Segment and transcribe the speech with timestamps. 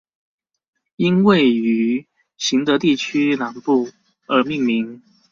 [0.95, 3.91] 因位于行德地区南部
[4.25, 5.03] 而命名。